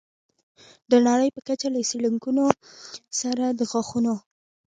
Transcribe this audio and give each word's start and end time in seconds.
د 0.91 0.93
نړۍ 1.07 1.29
په 1.35 1.41
کچه 1.47 1.67
له 1.75 1.79
څېړونکو 1.89 2.29
سره 3.21 3.45
د 3.59 3.61
غاښونو 3.71 4.15